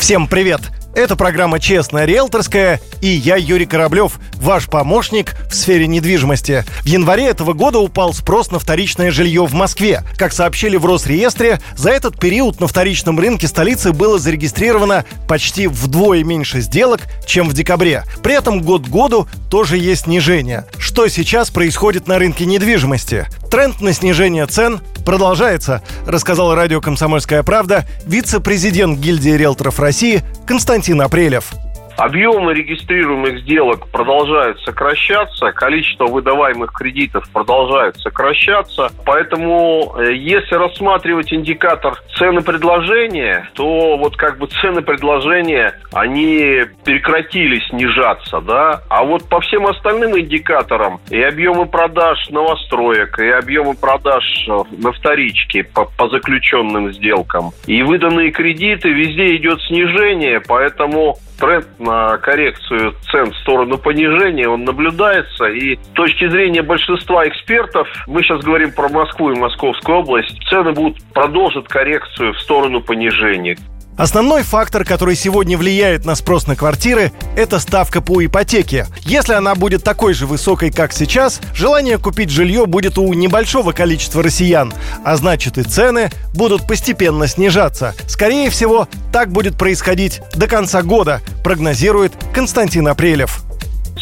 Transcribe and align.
Всем 0.00 0.26
привет! 0.26 0.62
Это 0.94 1.14
программа 1.14 1.60
«Честная 1.60 2.06
риэлторская» 2.06 2.80
и 3.02 3.06
я, 3.06 3.36
Юрий 3.36 3.66
Кораблев, 3.66 4.18
ваш 4.36 4.66
помощник 4.66 5.36
в 5.50 5.54
сфере 5.54 5.86
недвижимости. 5.86 6.64
В 6.80 6.86
январе 6.86 7.26
этого 7.26 7.52
года 7.52 7.78
упал 7.78 8.14
спрос 8.14 8.50
на 8.50 8.58
вторичное 8.58 9.10
жилье 9.10 9.44
в 9.44 9.52
Москве. 9.52 10.02
Как 10.16 10.32
сообщили 10.32 10.78
в 10.78 10.86
Росреестре, 10.86 11.60
за 11.76 11.90
этот 11.90 12.18
период 12.18 12.60
на 12.60 12.66
вторичном 12.66 13.20
рынке 13.20 13.46
столицы 13.46 13.92
было 13.92 14.18
зарегистрировано 14.18 15.04
почти 15.28 15.66
вдвое 15.66 16.24
меньше 16.24 16.60
сделок, 16.60 17.02
чем 17.26 17.48
в 17.48 17.52
декабре. 17.52 18.04
При 18.22 18.34
этом 18.34 18.62
год 18.62 18.86
к 18.86 18.88
году 18.88 19.28
тоже 19.50 19.76
есть 19.76 20.04
снижение. 20.04 20.64
Что 20.78 21.08
сейчас 21.08 21.50
происходит 21.50 22.08
на 22.08 22.18
рынке 22.18 22.46
недвижимости? 22.46 23.26
Тренд 23.50 23.80
на 23.80 23.92
снижение 23.92 24.46
цен 24.46 24.80
продолжается, 25.10 25.82
рассказал 26.06 26.54
радио 26.54 26.80
«Комсомольская 26.80 27.42
правда» 27.42 27.84
вице-президент 28.06 29.00
гильдии 29.00 29.30
риэлторов 29.30 29.80
России 29.80 30.22
Константин 30.46 31.02
Апрелев. 31.02 31.52
Объемы 32.00 32.54
регистрируемых 32.54 33.40
сделок 33.40 33.86
продолжают 33.88 34.58
сокращаться, 34.62 35.52
количество 35.52 36.06
выдаваемых 36.06 36.72
кредитов 36.72 37.28
продолжает 37.30 37.98
сокращаться. 37.98 38.88
Поэтому, 39.04 39.96
э, 39.98 40.14
если 40.14 40.54
рассматривать 40.54 41.30
индикатор 41.30 42.02
цены 42.16 42.40
предложения, 42.40 43.50
то 43.52 43.98
вот 43.98 44.16
как 44.16 44.38
бы 44.38 44.46
цены 44.46 44.80
предложения, 44.80 45.74
они 45.92 46.62
прекратили 46.86 47.60
снижаться, 47.68 48.40
да. 48.40 48.80
А 48.88 49.04
вот 49.04 49.28
по 49.28 49.42
всем 49.42 49.66
остальным 49.66 50.18
индикаторам 50.18 51.00
и 51.10 51.20
объемы 51.20 51.66
продаж 51.66 52.30
новостроек, 52.30 53.18
и 53.18 53.28
объемы 53.28 53.74
продаж 53.74 54.24
э, 54.48 54.52
на 54.78 54.92
вторичке 54.92 55.64
по, 55.64 55.84
по 55.84 56.08
заключенным 56.08 56.94
сделкам, 56.94 57.50
и 57.66 57.82
выданные 57.82 58.30
кредиты, 58.30 58.88
везде 58.88 59.36
идет 59.36 59.60
снижение, 59.68 60.40
поэтому 60.40 61.18
тренд 61.40 61.66
на 61.80 62.18
коррекцию 62.18 62.94
цен 63.10 63.32
в 63.32 63.36
сторону 63.38 63.78
понижения, 63.78 64.48
он 64.48 64.64
наблюдается. 64.64 65.46
И 65.46 65.76
с 65.76 65.88
точки 65.94 66.28
зрения 66.28 66.62
большинства 66.62 67.26
экспертов, 67.26 67.88
мы 68.06 68.22
сейчас 68.22 68.42
говорим 68.42 68.72
про 68.72 68.88
Москву 68.88 69.32
и 69.32 69.38
Московскую 69.38 69.98
область, 69.98 70.38
цены 70.48 70.72
будут 70.72 71.02
продолжить 71.12 71.66
коррекцию 71.66 72.34
в 72.34 72.40
сторону 72.40 72.80
понижения. 72.80 73.56
Основной 74.00 74.44
фактор, 74.44 74.86
который 74.86 75.14
сегодня 75.14 75.58
влияет 75.58 76.06
на 76.06 76.14
спрос 76.14 76.46
на 76.46 76.56
квартиры, 76.56 77.12
это 77.36 77.58
ставка 77.58 78.00
по 78.00 78.24
ипотеке. 78.24 78.86
Если 79.02 79.34
она 79.34 79.54
будет 79.54 79.84
такой 79.84 80.14
же 80.14 80.24
высокой, 80.26 80.70
как 80.70 80.94
сейчас, 80.94 81.38
желание 81.52 81.98
купить 81.98 82.30
жилье 82.30 82.64
будет 82.64 82.96
у 82.96 83.12
небольшого 83.12 83.72
количества 83.72 84.22
россиян, 84.22 84.72
а 85.04 85.16
значит 85.16 85.58
и 85.58 85.64
цены 85.64 86.10
будут 86.32 86.66
постепенно 86.66 87.26
снижаться. 87.26 87.94
Скорее 88.08 88.48
всего, 88.48 88.88
так 89.12 89.30
будет 89.32 89.58
происходить 89.58 90.22
до 90.34 90.46
конца 90.46 90.80
года, 90.80 91.20
прогнозирует 91.44 92.14
Константин 92.32 92.88
Апрелев 92.88 93.42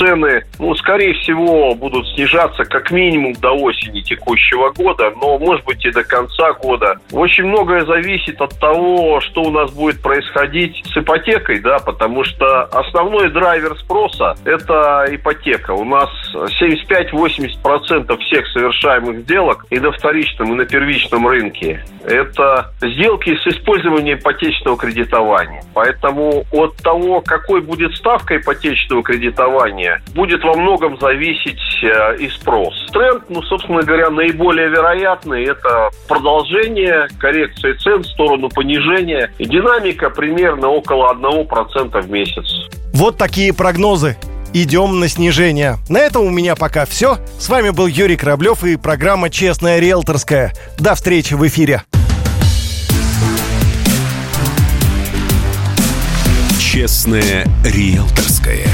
цены, 0.00 0.44
ну, 0.58 0.74
скорее 0.74 1.14
всего, 1.14 1.74
будут 1.74 2.08
снижаться 2.08 2.64
как 2.64 2.90
минимум 2.90 3.34
до 3.34 3.50
осени 3.52 4.00
текущего 4.00 4.72
года, 4.72 5.12
но, 5.20 5.38
может 5.38 5.64
быть, 5.66 5.84
и 5.84 5.90
до 5.90 6.02
конца 6.04 6.52
года. 6.54 6.96
Очень 7.12 7.44
многое 7.44 7.84
зависит 7.84 8.40
от 8.40 8.58
того, 8.58 9.20
что 9.20 9.42
у 9.42 9.50
нас 9.50 9.70
будет 9.72 10.02
происходить 10.02 10.82
с 10.86 10.96
ипотекой, 10.96 11.60
да, 11.60 11.78
потому 11.78 12.24
что 12.24 12.62
основной 12.64 13.30
драйвер 13.30 13.76
спроса– 13.78 14.36
это 14.44 15.06
ипотека. 15.10 15.72
У 15.72 15.84
нас 15.84 16.08
75-80% 16.34 18.18
всех 18.18 18.46
совершаемых 18.48 19.20
сделок 19.20 19.66
и 19.70 19.78
на 19.78 19.92
вторичном, 19.92 20.52
и 20.52 20.56
на 20.56 20.64
первичном 20.64 21.26
рынке– 21.26 21.84
это 22.04 22.72
сделки 22.80 23.36
с 23.36 23.46
использованием 23.46 24.18
ипотечного 24.18 24.76
кредитования. 24.76 25.62
Поэтому 25.74 26.44
от 26.50 26.76
того, 26.76 27.20
какой 27.20 27.60
будет 27.60 27.94
ставка 27.96 28.36
ипотечного 28.36 29.02
кредитования, 29.02 30.02
будет 30.14 30.42
во 30.42 30.54
многом 30.54 30.98
зависеть 30.98 31.60
э, 31.82 32.16
и 32.18 32.28
спрос. 32.28 32.74
Тренд, 32.92 33.24
ну, 33.28 33.42
собственно 33.42 33.82
говоря, 33.82 34.10
наиболее 34.10 34.68
вероятный– 34.68 35.44
это 35.46 35.90
продолжение 36.08 37.08
коррекции 37.18 37.72
цен 37.74 38.02
в 38.02 38.06
сторону 38.06 38.48
понижения. 38.48 39.32
И 39.38 39.44
динамика 39.44 40.10
примерно 40.10 40.68
около 40.68 41.12
1% 41.14 42.00
в 42.00 42.10
месяц. 42.10 42.68
Вот 42.92 43.16
такие 43.16 43.54
прогнозы. 43.54 44.16
Идем 44.52 44.98
на 44.98 45.08
снижение. 45.08 45.78
На 45.88 45.98
этом 45.98 46.24
у 46.24 46.30
меня 46.30 46.56
пока 46.56 46.84
все. 46.84 47.18
С 47.38 47.48
вами 47.48 47.70
был 47.70 47.86
Юрий 47.86 48.16
Кораблев 48.16 48.64
и 48.64 48.76
программа 48.76 49.30
«Честная 49.30 49.78
риэлторская». 49.78 50.52
До 50.76 50.96
встречи 50.96 51.34
в 51.34 51.46
эфире. 51.46 51.84
«Честная 56.58 57.46
риэлторская». 57.64 58.66